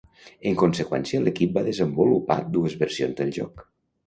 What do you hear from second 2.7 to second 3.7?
versions del joc.